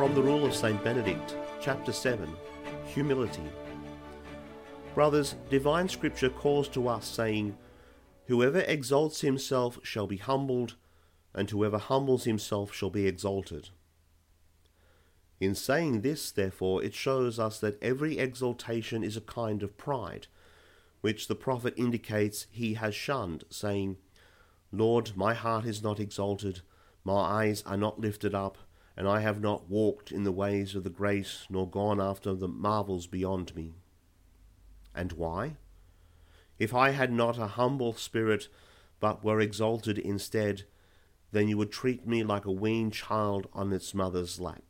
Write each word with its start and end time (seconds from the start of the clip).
of 0.00 0.54
St. 0.54 0.82
Benedict, 0.84 1.36
chapter 1.60 1.90
7 1.90 2.32
Humility. 2.86 3.42
Brothers, 4.94 5.34
divine 5.50 5.88
scripture 5.88 6.28
calls 6.28 6.68
to 6.68 6.86
us, 6.86 7.04
saying, 7.04 7.56
Whoever 8.26 8.60
exalts 8.60 9.22
himself 9.22 9.80
shall 9.82 10.06
be 10.06 10.18
humbled, 10.18 10.76
and 11.34 11.50
whoever 11.50 11.78
humbles 11.78 12.24
himself 12.24 12.72
shall 12.72 12.90
be 12.90 13.08
exalted. 13.08 13.70
In 15.40 15.56
saying 15.56 16.02
this, 16.02 16.30
therefore, 16.30 16.80
it 16.84 16.94
shows 16.94 17.40
us 17.40 17.58
that 17.58 17.82
every 17.82 18.18
exaltation 18.18 19.02
is 19.02 19.16
a 19.16 19.20
kind 19.20 19.64
of 19.64 19.76
pride, 19.76 20.28
which 21.00 21.26
the 21.26 21.34
prophet 21.34 21.74
indicates 21.76 22.46
he 22.52 22.74
has 22.74 22.94
shunned, 22.94 23.42
saying, 23.50 23.96
Lord, 24.70 25.16
my 25.16 25.34
heart 25.34 25.64
is 25.64 25.82
not 25.82 25.98
exalted, 25.98 26.60
my 27.02 27.18
eyes 27.18 27.64
are 27.66 27.76
not 27.76 27.98
lifted 27.98 28.32
up, 28.32 28.58
and 28.98 29.06
I 29.06 29.20
have 29.20 29.40
not 29.40 29.70
walked 29.70 30.10
in 30.10 30.24
the 30.24 30.32
ways 30.32 30.74
of 30.74 30.82
the 30.82 30.90
grace, 30.90 31.46
nor 31.48 31.70
gone 31.70 32.00
after 32.00 32.34
the 32.34 32.48
marvels 32.48 33.06
beyond 33.06 33.54
me. 33.54 33.74
And 34.92 35.12
why? 35.12 35.54
If 36.58 36.74
I 36.74 36.90
had 36.90 37.12
not 37.12 37.38
a 37.38 37.46
humble 37.46 37.92
spirit, 37.92 38.48
but 38.98 39.22
were 39.22 39.40
exalted 39.40 39.98
instead, 39.98 40.64
then 41.30 41.46
you 41.46 41.56
would 41.56 41.70
treat 41.70 42.08
me 42.08 42.24
like 42.24 42.44
a 42.44 42.50
weaned 42.50 42.92
child 42.92 43.46
on 43.52 43.72
its 43.72 43.94
mother's 43.94 44.40
lap. 44.40 44.67